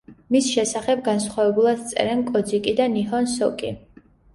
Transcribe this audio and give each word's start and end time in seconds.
მის 0.35 0.47
შესახებ 0.53 1.03
განსხვავებულად 1.09 1.85
წერენ 1.93 2.27
კოძიკი 2.33 2.77
და 2.85 2.93
ნიჰონ 2.99 3.33
სოკი. 3.41 3.77